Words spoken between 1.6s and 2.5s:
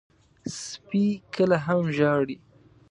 هم ژاړي.